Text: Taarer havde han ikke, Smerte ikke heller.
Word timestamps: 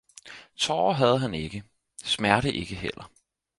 Taarer 0.59 0.93
havde 0.93 1.19
han 1.19 1.33
ikke, 1.33 1.63
Smerte 2.03 2.53
ikke 2.53 2.75
heller. 2.75 3.11